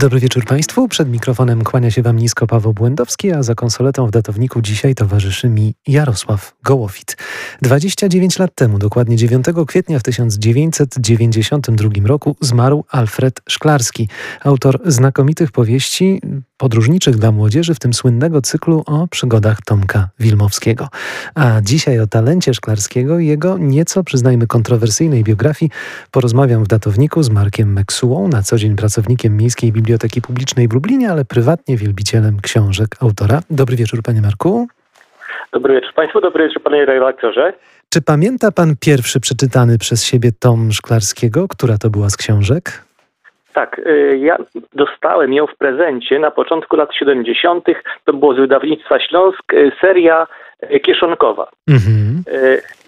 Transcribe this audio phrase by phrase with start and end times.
[0.00, 0.88] Dobry wieczór Państwu.
[0.88, 5.48] Przed mikrofonem kłania się Wam nisko Paweł Błędowski, a za konsoletą w datowniku dzisiaj towarzyszy
[5.48, 7.16] mi Jarosław Gołofit.
[7.62, 14.08] 29 lat temu, dokładnie 9 kwietnia w 1992 roku zmarł Alfred Szklarski,
[14.44, 16.20] autor znakomitych powieści
[16.56, 20.88] podróżniczych dla młodzieży, w tym słynnego cyklu o przygodach Tomka Wilmowskiego.
[21.34, 25.70] A dzisiaj o talencie Szklarskiego i jego nieco, przyznajmy, kontrowersyjnej biografii
[26.10, 29.89] porozmawiam w datowniku z Markiem Meksułą, na co dzień pracownikiem Miejskiej Biblioteki
[30.20, 33.40] Publicznej w Lublinie, ale prywatnie wielbicielem książek autora.
[33.50, 34.68] Dobry wieczór, panie Marku.
[35.52, 37.52] Dobry wieczór Państwu, dobry wieczór panie redaktorze.
[37.88, 41.48] Czy pamięta pan pierwszy przeczytany przez siebie tom Szklarskiego?
[41.48, 42.84] Która to była z książek?
[43.54, 44.36] Tak, y, ja
[44.74, 47.64] dostałem ją w prezencie na początku lat 70.
[48.04, 50.26] To było z wydawnictwa Śląsk, y, seria
[50.82, 51.48] kieszonkowa.
[51.68, 52.22] Mhm.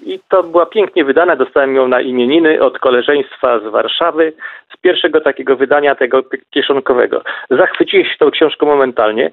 [0.06, 1.36] I to była pięknie wydana.
[1.36, 4.32] Dostałem ją na imieniny od koleżeństwa z Warszawy,
[4.74, 7.22] z pierwszego takiego wydania tego kieszonkowego.
[7.50, 9.30] Zachwyciłem się tą książką momentalnie.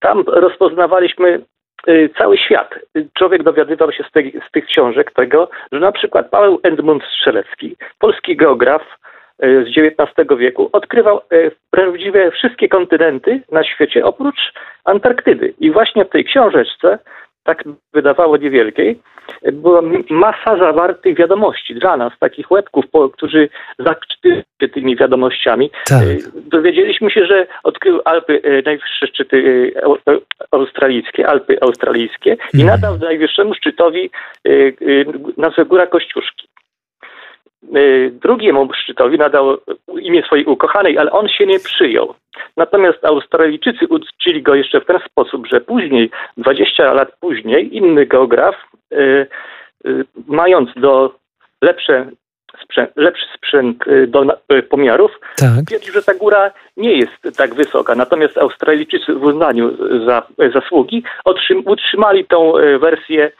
[0.00, 1.40] Tam rozpoznawaliśmy
[2.18, 2.74] cały świat.
[3.18, 7.76] Człowiek dowiadywał się z, tej, z tych książek tego, że na przykład Paweł Edmund Strzelecki,
[7.98, 8.82] polski geograf,
[9.42, 11.20] E, z XIX wieku odkrywał e,
[11.70, 14.52] prawdziwie wszystkie kontynenty na świecie oprócz
[14.84, 15.54] Antarktydy.
[15.60, 16.98] I właśnie w tej książeczce,
[17.44, 19.00] tak wydawało niewielkiej,
[19.52, 24.12] była masa zawartych wiadomości dla nas, takich łebków, którzy zakczytywali
[24.62, 25.70] się tymi wiadomościami.
[25.86, 26.02] Tak.
[26.02, 29.72] E, dowiedzieliśmy się, że odkrył Alpy, najwyższe szczyty
[30.50, 32.66] australijskie, Alpy australijskie i mhm.
[32.66, 34.10] nadał najwyższemu szczytowi
[35.36, 36.48] nazwę Góra Kościuszki.
[37.76, 39.56] Y, drugiemu szczytowi nadał
[40.00, 42.14] imię swojej ukochanej, ale on się nie przyjął.
[42.56, 48.54] Natomiast Australijczycy uczcili go jeszcze w ten sposób, że później, 20 lat później, inny geograf,
[48.92, 49.26] y,
[49.86, 51.14] y, mając do
[51.62, 52.06] lepsze
[52.64, 54.24] sprzęt, lepszy sprzęt do
[54.70, 55.66] pomiarów, tak.
[55.66, 57.94] twierdził, że ta góra nie jest tak wysoka.
[57.94, 60.22] Natomiast Australijczycy w uznaniu za
[60.54, 61.04] zasługi
[61.64, 63.30] utrzymali tą wersję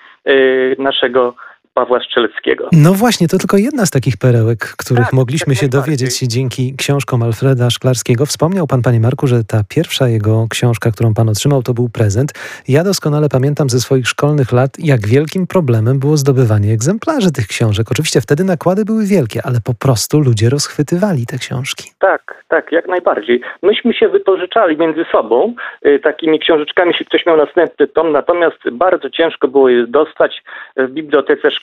[0.78, 1.34] naszego
[1.74, 2.68] Pawła Strzeleckiego.
[2.72, 7.22] No właśnie, to tylko jedna z takich perełek, których tak, mogliśmy się dowiedzieć dzięki książkom
[7.22, 8.26] Alfreda Szklarskiego.
[8.26, 12.30] Wspomniał pan, panie Marku, że ta pierwsza jego książka, którą pan otrzymał, to był prezent.
[12.68, 17.86] Ja doskonale pamiętam ze swoich szkolnych lat, jak wielkim problemem było zdobywanie egzemplarzy tych książek.
[17.90, 21.90] Oczywiście wtedy nakłady były wielkie, ale po prostu ludzie rozchwytywali te książki.
[21.98, 23.40] Tak, tak, jak najbardziej.
[23.62, 25.54] Myśmy się wypożyczali między sobą
[25.86, 30.42] y, takimi książeczkami, jeśli ktoś miał następny tom, natomiast bardzo ciężko było je dostać
[30.76, 31.61] w bibliotece szkolnej.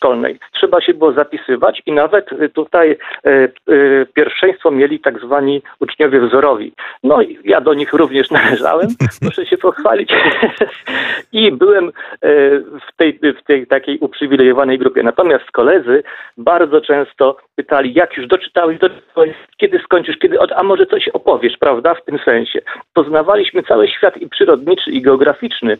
[0.51, 3.49] Trzeba się było zapisywać i nawet tutaj e, e,
[4.13, 6.73] pierwszeństwo mieli tak zwani uczniowie wzorowi.
[7.03, 8.87] No i ja do nich również należałem,
[9.21, 10.13] muszę się pochwalić.
[11.33, 11.91] I byłem e,
[12.59, 15.03] w tej, w tej takiej uprzywilejowanej grupie.
[15.03, 16.03] Natomiast koledzy
[16.37, 21.95] bardzo często pytali, jak już doczytałeś, doczytałeś kiedy skończysz, kiedy, a może coś opowiesz, prawda,
[21.95, 22.59] w tym sensie.
[22.93, 25.77] Poznawaliśmy cały świat i przyrodniczy, i geograficzny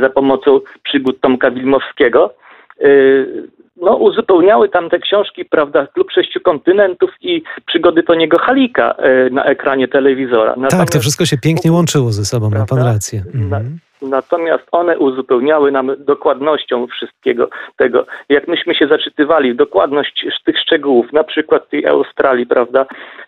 [0.00, 2.34] za pomocą przygód Tomka Wilmowskiego.
[2.82, 3.48] Y,
[3.80, 8.94] no, uzupełniały tam te książki, prawda, Klub Sześciu Kontynentów i przygody Toniego Halika
[9.26, 10.50] y, na ekranie telewizora.
[10.50, 12.74] Natomiast, tak, to wszystko się pięknie łączyło ze sobą, prawda?
[12.74, 13.24] ma pan rację.
[13.34, 13.78] Mhm.
[14.02, 18.06] Natomiast one uzupełniały nam dokładnością wszystkiego tego.
[18.28, 22.86] Jak myśmy się zaczytywali, dokładność tych szczegółów, na przykład tej Australii, prawda,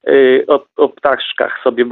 [0.09, 1.85] y, o, o ptaszkach sobie,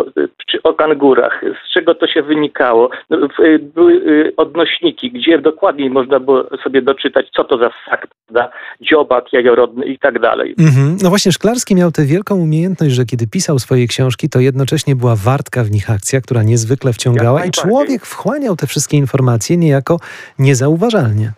[0.47, 2.91] czy o kangurach, z czego to się wynikało.
[3.11, 8.07] No, y, były y, odnośniki, gdzie dokładniej można było sobie doczytać, co to za ssak,
[8.27, 8.51] prawda,
[8.81, 10.55] dziobak jajorodny i tak dalej.
[10.59, 10.97] Mhm.
[11.03, 15.17] No właśnie, Szklarski miał tę wielką umiejętność, że kiedy pisał swoje książki, to jednocześnie była
[15.17, 19.99] wartka w nich akcja, która niezwykle wciągała i człowiek wchłaniał te wszystkie informacje niejako
[20.39, 21.33] niezauważalnie.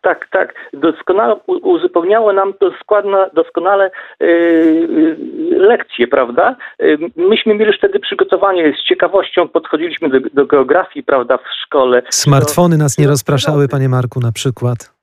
[0.00, 0.54] Tak, tak.
[0.72, 3.90] Doskonale uzupełniało nam to składna, doskonale
[4.20, 5.16] yy,
[5.50, 6.56] lekcje, prawda?
[6.78, 12.02] Yy, myśmy mieli już wtedy przygotowanie, z ciekawością podchodziliśmy do, do geografii, prawda, w szkole.
[12.10, 14.96] Smartfony nas nie rozpraszały, panie Marku, na przykład.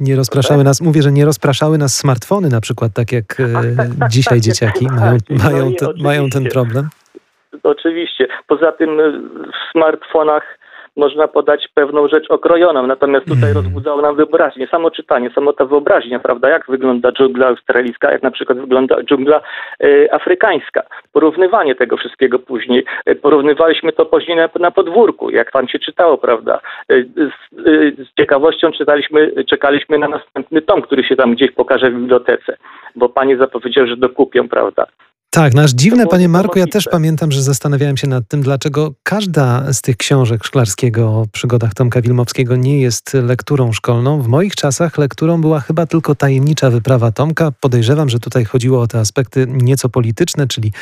[0.00, 3.76] Nie rozpraszały nas, mówię, że nie rozpraszały nas smartfony na przykład, tak jak Ach, tak,
[3.76, 6.88] tak, tak dzisiaj tak, dzieciaki mają, mają, no mają ten problem.
[7.62, 8.28] Oczywiście.
[8.46, 9.12] Poza tym y,
[9.52, 10.60] w smartfonach
[10.96, 13.54] można podać pewną rzecz okrojoną, natomiast tutaj mm.
[13.54, 18.30] rozbudzało nam wyobraźnię, samo czytanie, samo ta wyobraźnia, prawda, jak wygląda dżungla australijska, jak na
[18.30, 19.40] przykład wygląda dżungla
[19.84, 20.82] y, afrykańska.
[21.12, 22.84] Porównywanie tego wszystkiego później.
[23.08, 26.60] Y, porównywaliśmy to później na, na, podwórku, jak tam się czytało, prawda.
[26.92, 31.90] Y, z, y, z, ciekawością czytaliśmy, czekaliśmy na następny tom, który się tam gdzieś pokaże
[31.90, 32.56] w bibliotece,
[32.96, 34.86] bo panie zapowiedział, że dokupią, prawda.
[35.32, 39.72] Tak, nasz dziwne, panie Marku, ja też pamiętam, że zastanawiałem się nad tym, dlaczego każda
[39.72, 44.22] z tych książek Szklarskiego o przygodach Tomka Wilmowskiego nie jest lekturą szkolną.
[44.22, 47.52] W moich czasach lekturą była chyba tylko tajemnicza wyprawa Tomka.
[47.60, 50.72] Podejrzewam, że tutaj chodziło o te aspekty nieco polityczne, czyli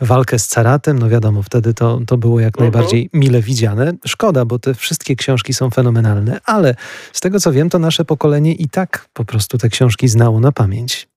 [0.00, 0.98] walkę z caratem.
[0.98, 2.72] No wiadomo, wtedy to, to było jak mhm.
[2.72, 3.92] najbardziej mile widziane.
[4.06, 6.74] Szkoda, bo te wszystkie książki są fenomenalne, ale
[7.12, 10.52] z tego co wiem, to nasze pokolenie i tak po prostu te książki znało na
[10.52, 11.08] pamięć.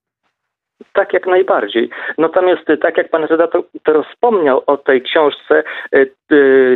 [1.00, 1.90] Tak, jak najbardziej.
[2.18, 3.64] Natomiast e, tak jak pan redaktor
[4.12, 5.62] wspomniał o tej książce
[5.92, 6.06] e, e,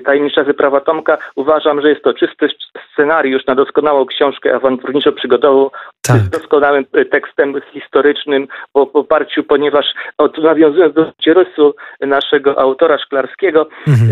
[0.01, 2.49] Tajemnicza wyprawa Tomka, uważam, że jest to czysty
[2.93, 5.71] scenariusz na doskonałą książkę awanturniczo-przygodową
[6.03, 6.17] tak.
[6.17, 9.87] z doskonałym tekstem historycznym w oparciu, ponieważ
[10.19, 14.11] od, nawiązując do cierysu naszego autora Szklarskiego, mhm.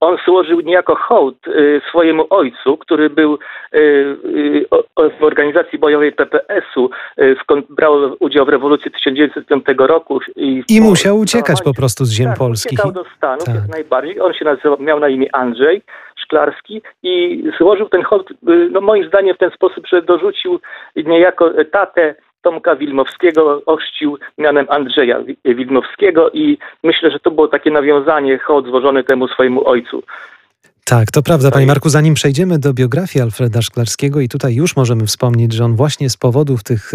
[0.00, 1.36] on złożył niejako hołd
[1.88, 3.38] swojemu ojcu, który był
[5.20, 6.90] w organizacji bojowej PPS-u,
[7.42, 10.20] skąd brał udział w rewolucji 1900 1905 roku.
[10.36, 12.72] I, I musiał uciekać po prostu z ziem tak, polskich.
[12.72, 13.54] Uciekał do Stanów tak.
[13.54, 14.20] jak najbardziej.
[14.20, 15.82] On się nazywał, miał na imię Andrzej
[16.16, 18.34] Szklarski i złożył ten hołd, y,
[18.72, 20.60] no moim zdaniem w ten sposób, że dorzucił
[20.96, 28.38] niejako tatę Tomka Wilmowskiego ochrzcił mianem Andrzeja Wilmowskiego i myślę, że to było takie nawiązanie,
[28.38, 30.02] hołd złożony temu swojemu ojcu.
[30.88, 31.88] Tak, to prawda, panie Marku.
[31.88, 36.16] Zanim przejdziemy do biografii Alfreda Szklarskiego, i tutaj już możemy wspomnieć, że on właśnie z
[36.16, 36.92] powodów tych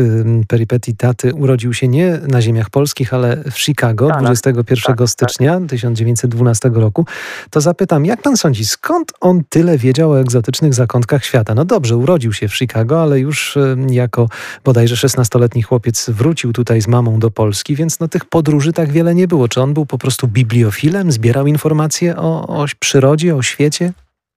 [0.48, 5.60] perypetii taty urodził się nie na ziemiach polskich, ale w Chicago 21 tak, tak, stycznia
[5.60, 5.70] tak.
[5.70, 7.06] 1912 roku,
[7.50, 11.56] to zapytam, jak pan sądzi, skąd on tyle wiedział o egzotycznych zakątkach świata?
[11.56, 13.58] No dobrze, urodził się w Chicago, ale już
[13.90, 14.30] jako
[14.64, 19.16] bodajże 16-letni chłopiec wrócił tutaj z mamą do Polski, więc no tych podróży tak wiele
[19.16, 19.48] nie było.
[19.48, 23.83] Czy on był po prostu bibliofilem, zbierał informacje o, o przyrodzie, o świecie?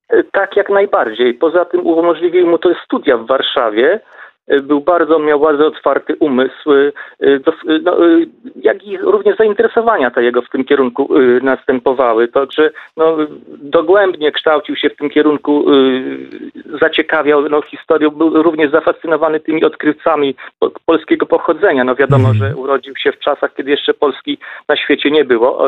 [0.09, 1.35] E, tak, jak najbardziej.
[1.35, 4.01] Poza tym umożliwiły mu to studia w Warszawie,
[4.63, 6.93] był bardzo, miał bardzo otwarty umysł, y,
[7.83, 7.97] no,
[8.57, 11.09] jak i również zainteresowania te jego w tym kierunku
[11.43, 12.29] następowały.
[12.29, 13.17] Także no,
[13.49, 15.65] dogłębnie kształcił się w tym kierunku,
[16.81, 20.35] zaciekawiał no, historią, był również zafascynowany tymi odkrywcami
[20.87, 21.85] polskiego pochodzenia.
[21.85, 22.37] No wiadomo, mhm.
[22.51, 25.67] że urodził się w czasach, kiedy jeszcze Polski na świecie nie było,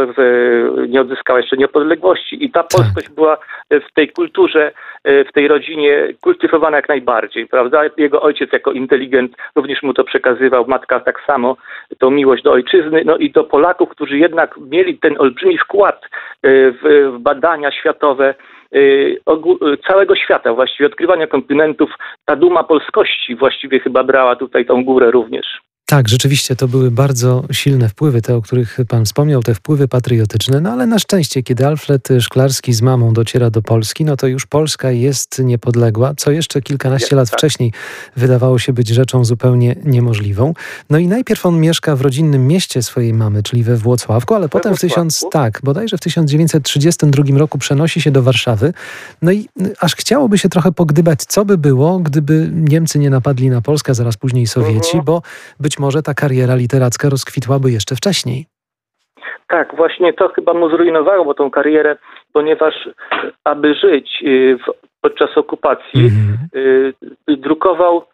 [0.88, 2.70] nie odzyskała jeszcze niepodległości i ta tak.
[2.70, 3.38] polskość była
[3.70, 4.72] w tej kulturze,
[5.04, 7.82] w tej rodzinie kultywowana jak najbardziej, prawda?
[7.96, 11.56] Jego ojciec jako inteligent również mu to przekazywał, matka tak samo,
[11.98, 16.08] tą miłość do ojczyzny, no i do Polaków, którzy jednak mieli ten olbrzymi wkład e,
[16.70, 18.67] w, w badania światowe, e,
[19.86, 21.90] całego świata, właściwie odkrywania kontynentów.
[22.24, 25.67] Ta duma polskości właściwie chyba brała tutaj tą górę również.
[25.90, 30.61] Tak, rzeczywiście to były bardzo silne wpływy, te, o których Pan wspomniał, te wpływy patriotyczne,
[30.61, 34.46] no ale na szczęście, kiedy Alfred Szklarski z mamą dociera do Polski, no to już
[34.46, 37.38] Polska jest niepodległa, co jeszcze kilkanaście lat tak.
[37.38, 37.73] wcześniej
[38.17, 40.55] wydawało się być rzeczą zupełnie niemożliwą.
[40.90, 44.49] No i najpierw on mieszka w rodzinnym mieście swojej mamy, czyli we Włocławku, ale we
[44.49, 48.73] potem w tysiąc, tak, bodajże w 1932 roku przenosi się do Warszawy.
[49.23, 49.49] No i
[49.81, 54.17] aż chciałoby się trochę pogdybać, co by było, gdyby Niemcy nie napadli na Polskę, zaraz
[54.17, 55.05] później Sowieci, mhm.
[55.05, 55.23] bo
[55.61, 58.46] być może ta kariera literacka rozkwitłaby jeszcze wcześniej.
[59.48, 61.96] Tak, właśnie to chyba mu zrujnowało tą karierę,
[62.32, 62.75] ponieważ
[63.44, 66.92] aby żyć y, w, podczas okupacji, mm -hmm.
[67.26, 68.04] drukował,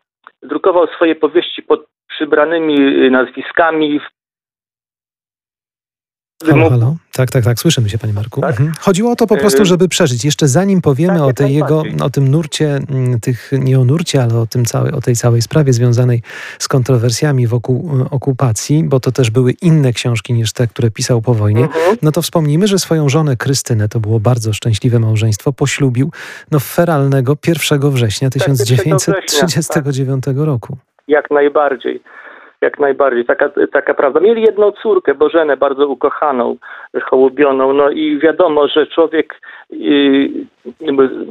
[0.42, 4.00] drukował swoje powieści pod przybranymi y, nazwiskami
[6.42, 6.96] Halo, halo.
[7.12, 8.40] Tak, tak, tak, słyszymy się, panie Marku.
[8.40, 8.50] Tak?
[8.50, 8.72] Mhm.
[8.80, 10.24] Chodziło o to po prostu, żeby przeżyć.
[10.24, 14.22] Jeszcze zanim powiemy tak, o, tej jego, o tym nurcie, mm, tych, nie o nurcie,
[14.22, 16.22] ale o, tym całej, o tej całej sprawie związanej
[16.58, 21.22] z kontrowersjami wokół e, okupacji, bo to też były inne książki niż te, które pisał
[21.22, 21.96] po wojnie, mhm.
[22.02, 26.10] no to wspomnijmy, że swoją żonę Krystynę, to było bardzo szczęśliwe małżeństwo, poślubił
[26.50, 30.76] no, feralnego 1 września 1939 tak, roku.
[31.08, 32.02] Jak najbardziej
[32.60, 34.20] jak najbardziej, taka, taka prawda.
[34.20, 36.56] Mieli jedną córkę, Bożenę, bardzo ukochaną,
[37.02, 39.40] hołubioną, no i wiadomo, że człowiek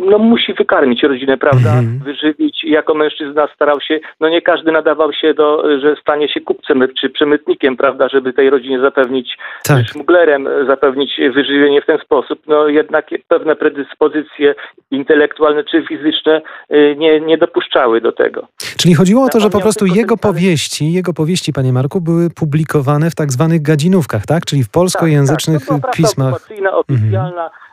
[0.10, 2.04] no, musi wykarmić rodzinę, prawda, -hmm.
[2.04, 2.63] wyżywić.
[2.63, 7.10] Jako mężczyzna starał się, no nie każdy nadawał się do, że stanie się kupcem czy
[7.10, 9.88] przemytnikiem, prawda, żeby tej rodzinie zapewnić, tak.
[9.88, 12.40] szmuglerem zapewnić wyżywienie w ten sposób.
[12.48, 14.56] No jednak pewne predyspozycje
[14.92, 18.48] intelektualne czy fizyczne yy, nie, nie dopuszczały do tego.
[18.78, 23.10] Czyli chodziło o to, że po prostu jego powieści, jego powieści, panie Marku, były publikowane
[23.10, 24.46] w tak zwanych gadzinówkach, tak?
[24.46, 25.96] Czyli w polskojęzycznych tak, tak.
[25.96, 26.34] pismach.
[26.72, 27.44] oficjalna.
[27.44, 27.63] Mhm.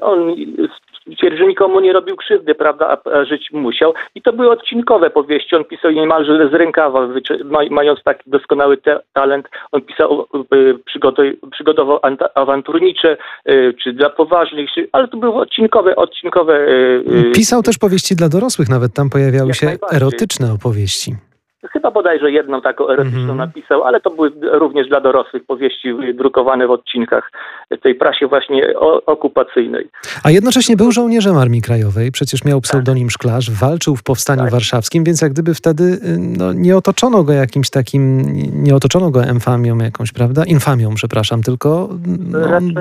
[0.00, 0.19] On
[1.14, 3.94] stwierdził, że nikomu nie robił krzywdy, prawda, a, żyć musiał.
[4.14, 5.56] I to były odcinkowe powieści.
[5.56, 7.08] On pisał niemalże z rękawa,
[7.70, 9.48] mając taki doskonały te, talent.
[9.72, 10.78] On pisał, y,
[11.50, 12.00] przygotował
[12.34, 13.16] awanturnicze,
[13.48, 16.66] y, czy dla poważnych, ale to były odcinkowe, odcinkowe.
[17.34, 21.29] Pisał też powieści dla dorosłych, nawet tam pojawiały się erotyczne opowieści.
[21.68, 23.36] Chyba bodajże jedną taką erotyczną mm -hmm.
[23.36, 27.30] napisał, ale to były również dla dorosłych powieści drukowane w odcinkach
[27.82, 29.88] tej prasie właśnie okupacyjnej.
[30.24, 34.50] A jednocześnie był żołnierzem Armii Krajowej, przecież miał pseudonim Szklarz, walczył w Powstaniu tak.
[34.50, 35.98] Warszawskim, więc jak gdyby wtedy y,
[36.38, 38.22] no, nie otoczono go jakimś takim,
[38.62, 40.44] nie otoczono go emfamią jakąś, prawda?
[40.44, 42.38] Infamią, przepraszam, tylko no,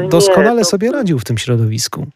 [0.09, 0.69] doskonale nie, to...
[0.69, 2.07] sobie radził w tym środowisku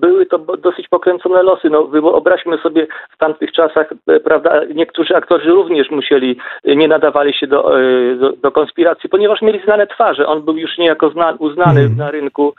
[0.00, 1.70] były to dosyć pokręcone losy.
[1.70, 7.34] No, wyobraźmy sobie w tamtych czasach, e, prawda, niektórzy aktorzy również musieli, e, nie nadawali
[7.34, 10.26] się do, e, do, do konspiracji, ponieważ mieli znane twarze.
[10.26, 11.96] On był już niejako zna, uznany mm.
[11.96, 12.54] na rynku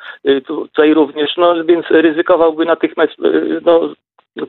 [0.47, 3.13] tutaj również, no więc ryzykowałby natychmiast
[3.65, 3.89] no,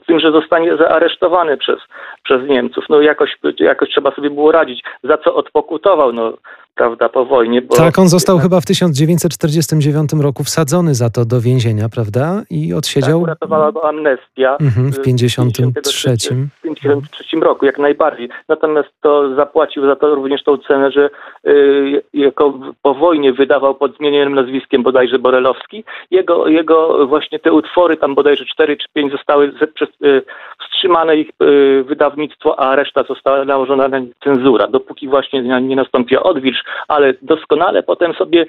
[0.06, 1.78] tym, że zostanie zaaresztowany przez,
[2.24, 2.84] przez Niemców.
[2.88, 4.84] No jakoś, jakoś trzeba sobie było radzić.
[5.04, 6.12] Za co odpokutował?
[6.12, 6.32] No,
[6.78, 7.62] prawda, po wojnie.
[7.62, 7.76] Bo...
[7.76, 12.42] Tak, on został chyba w 1949 roku wsadzony za to do więzienia, prawda?
[12.50, 13.18] I odsiedział...
[13.18, 14.56] Tak, uratowała go amnestia.
[14.60, 16.10] Mhm, w 1953.
[16.10, 18.28] W 1953 roku, jak najbardziej.
[18.48, 21.10] Natomiast to zapłacił za to również tą cenę, że
[21.46, 25.84] y, jako po wojnie wydawał pod zmienionym nazwiskiem bodajże Borelowski.
[26.10, 30.22] Jego, jego właśnie te utwory, tam bodajże 4 czy 5 zostały przez, y,
[30.60, 36.64] wstrzymane ich y, wydawnictwo, a reszta została nałożona na cenzura, dopóki właśnie nie nastąpiła odwilż,
[36.88, 38.46] ale doskonale potem sobie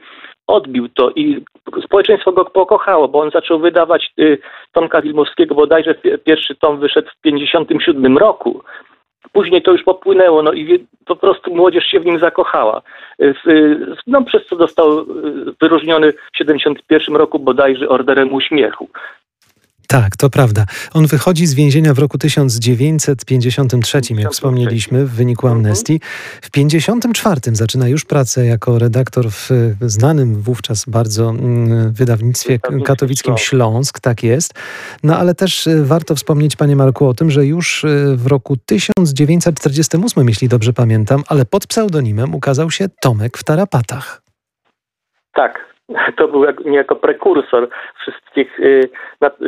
[0.48, 1.43] odbił to i
[1.83, 4.38] społeczeństwo go pokochało, bo on zaczął wydawać y,
[4.71, 8.63] Tomka Wilmowskiego, bodajże pierwszy tom wyszedł w 1957 roku.
[9.31, 12.81] Później to już popłynęło, no i po prostu młodzież się w nim zakochała.
[14.07, 15.05] No, przez co został
[15.62, 18.89] wyróżniony w 1971 roku bodajże Orderem Uśmiechu.
[19.91, 20.65] Tak, to prawda.
[20.93, 25.58] On wychodzi z więzienia w roku 1953, jak wspomnieliśmy, w wyniku mhm.
[25.58, 26.00] amnestii.
[26.41, 29.50] W 1954 zaczyna już pracę jako redaktor w
[29.81, 34.53] znanym wówczas bardzo mm, wydawnictwie katowickim Śląsk, tak jest.
[35.03, 38.58] No ale też y, warto wspomnieć, panie Marku, o tym, że już y, w roku
[38.58, 44.22] 1948, jeśli dobrze pamiętam, ale pod pseudonimem ukazał się Tomek w Tarapatach.
[45.34, 45.69] Tak,
[46.17, 47.69] to był jak, niejako prekursor
[48.01, 48.89] wszystkich y,
[49.41, 49.46] y,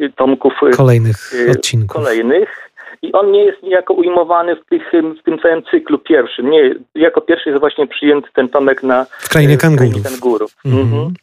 [0.00, 0.52] y, tomków.
[0.76, 1.16] Kolejnych
[1.50, 1.96] odcinków.
[1.96, 2.65] Kolejnych.
[3.02, 6.50] I on nie jest niejako ujmowany w, tych, w tym całym cyklu pierwszym.
[6.50, 10.02] Nie, jako pierwszy jest właśnie przyjęty ten tomek na w Krainie Kangurów.
[10.02, 10.56] kangurów.
[10.64, 10.86] Mhm.
[10.86, 11.14] Mhm.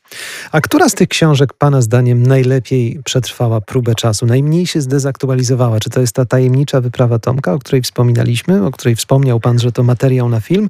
[0.51, 5.79] A która z tych książek Pana zdaniem najlepiej przetrwała próbę czasu, najmniej się zdezaktualizowała?
[5.79, 9.71] Czy to jest ta tajemnicza wyprawa Tomka, o której wspominaliśmy, o której wspomniał Pan, że
[9.71, 10.67] to materiał na film,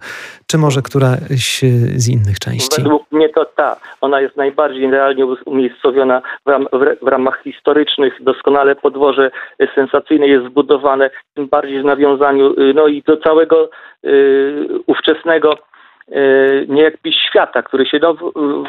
[0.47, 1.61] czy może któraś
[1.95, 2.81] z innych części?
[2.81, 3.75] Według mnie to ta.
[4.01, 8.13] Ona jest najbardziej realnie umiejscowiona w, ram, w, w ramach historycznych.
[8.23, 9.31] Doskonale podłoże
[9.75, 10.92] sensacyjne jest zbudowane,
[11.33, 13.69] tym bardziej w nawiązaniu y, no i do całego
[14.05, 15.57] y, ówczesnego
[16.09, 18.15] y, niejakby świata, który się no,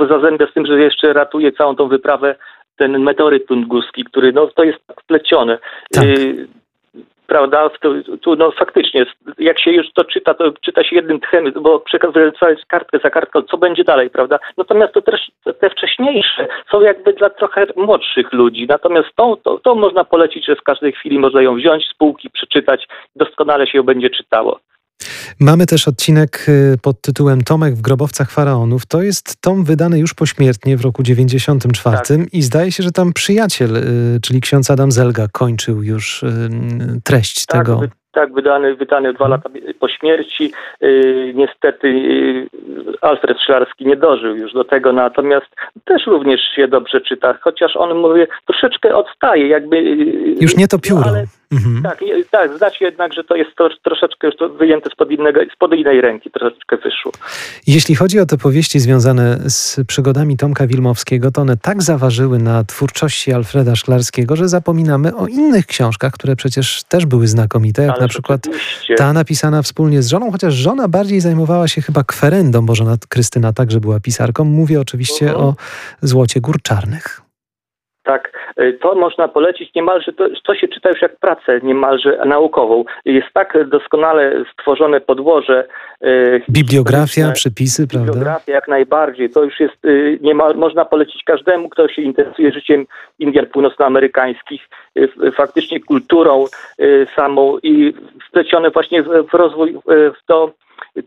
[0.08, 2.34] zazębia z tym, że jeszcze ratuje całą tą wyprawę
[2.76, 5.58] ten meteoryt tungurski, który no, to jest tak wplecione.
[5.92, 6.04] Tak.
[7.26, 7.70] Prawda,
[8.20, 9.06] tu, no faktycznie,
[9.38, 12.32] jak się już to czyta, to czyta się jednym tchem, bo przekazuje
[12.68, 14.38] kartkę za kartką, co będzie dalej, prawda?
[14.56, 19.74] Natomiast to też te wcześniejsze są jakby dla trochę młodszych ludzi, natomiast tą, to, to
[19.74, 23.84] można polecić, że w każdej chwili można ją wziąć z półki, przeczytać, doskonale się ją
[23.84, 24.60] będzie czytało.
[25.40, 28.86] Mamy też odcinek y, pod tytułem Tomek w grobowcach faraonów.
[28.86, 32.34] To jest tom wydany już pośmiertnie w roku 94 tak.
[32.34, 36.28] i zdaje się, że tam przyjaciel, y, czyli ksiądz Adam Zelga kończył już y,
[37.04, 37.80] treść tak, tego.
[38.12, 40.52] Tak, wydany, wydany dwa lata po śmierci.
[41.34, 41.88] niestety
[43.00, 45.46] Alfred Szklarski nie dożył już do tego, natomiast
[45.84, 49.82] też również się dobrze czyta, chociaż on, mówię, troszeczkę odstaje, jakby...
[50.40, 51.00] Już nie to pióro.
[51.00, 51.82] No, ale, Mhm.
[51.82, 52.00] Tak,
[52.60, 56.30] tak, jednak, że to jest to, troszeczkę już to wyjęte spod, innego, spod innej ręki,
[56.30, 57.12] troszeczkę wyszło.
[57.66, 62.64] Jeśli chodzi o te powieści związane z przygodami Tomka Wilmowskiego, to one tak zaważyły na
[62.64, 68.08] twórczości Alfreda Szklarskiego, że zapominamy o innych książkach, które przecież też były znakomite, jak na
[68.08, 68.94] przykład oczywiście.
[68.94, 73.52] ta napisana wspólnie z żoną, chociaż żona bardziej zajmowała się chyba kwerendą, bo żona Krystyna
[73.52, 74.44] także była pisarką.
[74.44, 75.44] Mówię oczywiście mhm.
[75.44, 75.54] o
[76.02, 77.23] Złocie Gór Czarnych
[78.04, 82.84] tak, y, to można polecić niemalże, to, to się czyta już jak pracę niemalże naukową.
[83.04, 85.68] Jest tak doskonale stworzone podłoże.
[86.04, 88.06] Y, Bibliografia, przepisy, prawda?
[88.06, 89.30] Bibliografia jak najbardziej.
[89.30, 92.86] To już jest, y, niemal, można polecić każdemu, kto się interesuje życiem
[93.18, 94.68] Indian północnoamerykańskich,
[95.36, 96.44] faktycznie kulturą
[97.16, 97.94] samą i
[98.34, 100.50] wplecione właśnie w, rozwój w to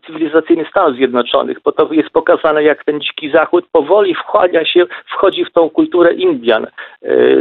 [0.05, 5.45] cywilizacyjny Stanów Zjednoczonych, bo to jest pokazane, jak ten dziki zachód powoli wchłania się, wchodzi
[5.45, 6.69] w tą kulturę Indian e,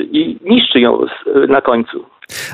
[0.03, 1.07] i niszczy ją
[1.49, 2.05] na końcu.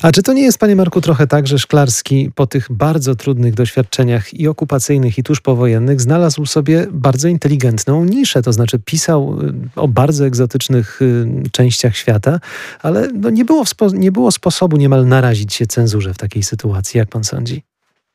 [0.02, 3.54] A czy to nie jest, panie Marku, trochę tak, że Szklarski po tych bardzo trudnych
[3.54, 9.54] doświadczeniach i okupacyjnych, i tuż powojennych znalazł sobie bardzo inteligentną niszę, to znaczy pisał y,
[9.76, 12.40] o bardzo egzotycznych y, częściach świata,
[12.82, 17.08] ale no nie, było nie było sposobu niemal narazić się cenzurze w takiej sytuacji, jak
[17.08, 17.71] pan sądzi?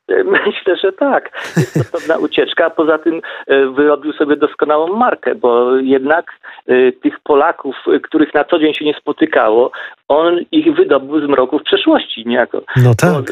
[0.46, 1.30] Myślę, że tak.
[1.56, 6.32] Jest to pewna ucieczka, a poza tym e, wyrobił sobie doskonałą markę, bo jednak
[6.66, 9.70] e, tych Polaków, e, których na co dzień się nie spotykało,
[10.08, 12.62] on ich wydobył z mroków przeszłości niejako.
[12.76, 13.24] No tak.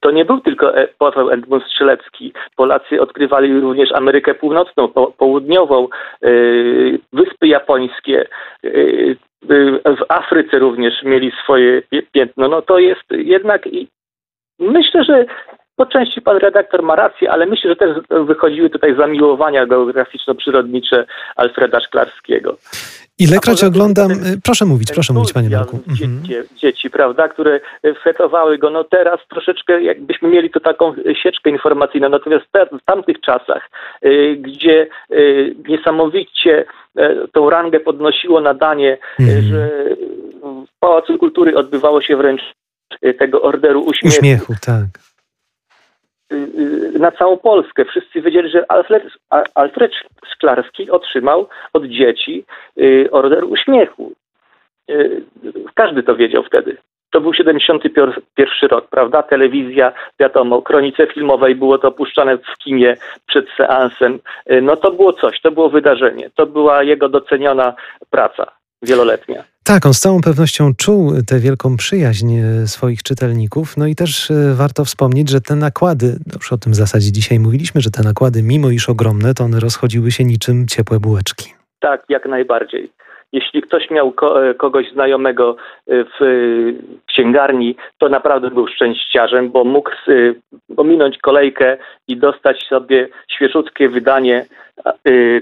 [0.00, 2.32] to nie był tylko Paweł Edmund Strzelecki.
[2.56, 4.88] Polacy odkrywali również Amerykę Północną,
[5.18, 5.88] Południową,
[7.12, 8.26] Wyspy Japońskie,
[9.84, 12.48] w Afryce również mieli swoje piętno.
[12.48, 13.62] No to jest jednak
[14.58, 15.24] myślę, że
[15.82, 17.90] po części pan redaktor ma rację, ale myślę, że też
[18.26, 21.04] wychodziły tutaj zamiłowania geograficzno-przyrodnicze
[21.36, 22.56] Alfreda Szklarskiego.
[23.18, 25.78] Ilekroć oglądam, ten, proszę mówić, proszę mówić panie Marku.
[25.88, 26.44] Dzieci, mhm.
[26.56, 27.60] dzieci, prawda, które
[28.04, 33.70] fetowały go, no teraz troszeczkę jakbyśmy mieli tu taką sieczkę informacyjną, natomiast w tamtych czasach,
[34.04, 36.64] y, gdzie y, niesamowicie
[36.98, 39.42] y, tą rangę podnosiło nadanie, mhm.
[39.42, 39.70] że
[40.42, 42.42] w Pałacu Kultury odbywało się wręcz
[43.18, 44.16] tego orderu uśmiechu.
[44.16, 45.11] Uśmiechu, tak
[46.98, 47.84] na całą Polskę.
[47.84, 49.02] Wszyscy wiedzieli, że Alfred,
[49.54, 49.92] Alfred
[50.32, 52.44] Szklarski otrzymał od dzieci
[52.78, 54.12] y, order uśmiechu.
[55.74, 56.76] Każdy to wiedział wtedy.
[57.10, 59.22] To był 71 rok, prawda?
[59.22, 62.96] Telewizja, wiadomo, kronice filmowej było to puszczane w kinie
[63.26, 64.18] przed seansem.
[64.62, 66.30] No to było coś, to było wydarzenie.
[66.34, 67.74] To była jego doceniona
[68.10, 69.44] praca wieloletnia.
[69.64, 73.76] Tak, on z całą pewnością czuł tę wielką przyjaźń e, swoich czytelników.
[73.76, 77.12] No i też e, warto wspomnieć, że te nakłady, no już o tym w zasadzie
[77.12, 81.46] dzisiaj mówiliśmy, że te nakłady, mimo iż ogromne, to one rozchodziły się niczym ciepłe bułeczki.
[81.80, 82.90] Tak, jak najbardziej.
[83.32, 86.18] Jeśli ktoś miał e, kogoś znajomego w
[87.06, 89.90] księgarni, to naprawdę był szczęściarzem, bo mógł
[90.76, 91.76] ominąć kolejkę
[92.08, 94.46] i dostać sobie świeżutkie wydanie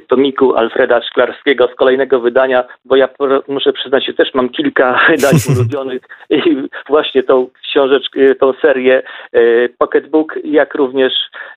[0.09, 3.09] tomiku Alfreda Szklarskiego z kolejnego wydania, bo ja
[3.49, 9.02] muszę przyznać się, też mam kilka wydań ulubionych i właśnie tą książeczkę, tą serię
[9.37, 11.12] y, Pocketbook, jak również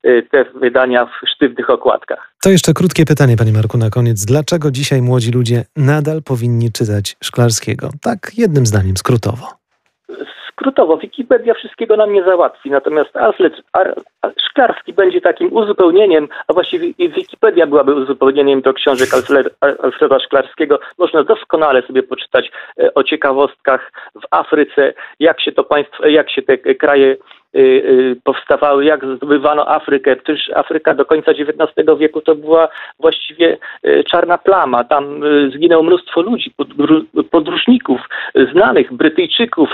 [0.05, 2.33] y, te wydania w sztywnych okładkach.
[2.43, 4.25] To jeszcze krótkie pytanie, panie Marku, na koniec.
[4.25, 7.89] Dlaczego dzisiaj młodzi ludzie nadal powinni czytać Szklarskiego?
[8.01, 9.63] Tak jednym zdaniem, skrótowo
[10.53, 13.53] skrótowo, Wikipedia wszystkiego nam nie załatwi, natomiast Alfred
[14.50, 19.10] Szklarski będzie takim uzupełnieniem, a właściwie Wikipedia byłaby uzupełnieniem do książek
[19.84, 20.80] Alfreda Szklarskiego.
[20.97, 26.41] Można doskonale sobie poczytać e, o ciekawostkach w Afryce, jak się to państwo, jak się
[26.41, 27.15] te kraje
[27.56, 30.15] y, powstawały, jak zdobywano Afrykę.
[30.15, 32.67] Przecież Afryka do końca XIX wieku to była
[32.99, 33.58] właściwie
[34.12, 34.84] czarna plama.
[34.84, 35.21] Tam
[35.56, 36.54] zginęło mnóstwo ludzi,
[37.32, 38.01] podróżników,
[38.54, 39.69] znanych, Brytyjczyków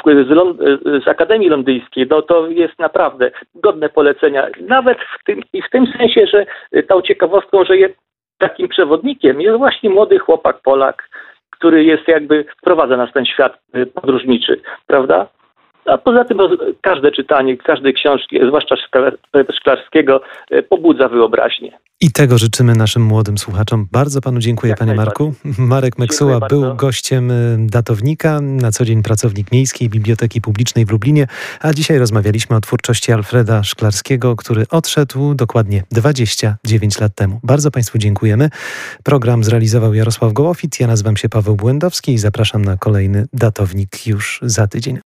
[0.77, 2.07] z, Akademii Londyńskiej.
[2.09, 4.47] No to jest naprawdę godne polecenia.
[4.61, 6.45] Nawet w tym, i w tym sensie, że
[6.83, 7.95] tą ciekawostką, że jest
[8.37, 11.09] takim przewodnikiem jest właśnie młody chłopak Polak,
[11.49, 13.59] który jest jakby wprowadza nas ten świat
[13.93, 15.27] podróżniczy, prawda?
[15.89, 16.37] A poza tym
[16.81, 18.75] każde czytanie, każdej książki, zwłaszcza
[19.59, 20.21] Szklarskiego,
[20.51, 21.79] e, pobudza wyobraźnię.
[22.01, 23.87] I tego życzymy naszym młodym słuchaczom.
[23.91, 25.33] Bardzo panu dziękuję, Jak panie Marku.
[25.57, 31.27] Marek Meksuła był gościem e, datownika, na co dzień pracownik Miejskiej Biblioteki Publicznej w Lublinie,
[31.61, 37.39] a dzisiaj rozmawialiśmy o twórczości Alfreda Szklarskiego, który odszedł dokładnie 29 lat temu.
[37.43, 38.49] Bardzo państwu dziękujemy.
[39.03, 40.79] Program zrealizował Jarosław Gołofit.
[40.79, 44.97] Ja nazywam się Paweł Błędowski i zapraszam na kolejny datownik już za tydzień.